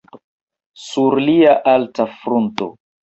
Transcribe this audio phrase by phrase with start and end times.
[0.85, 2.71] Sur lia alta frunto.